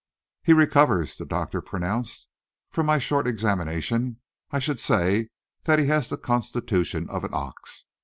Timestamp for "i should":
4.49-4.79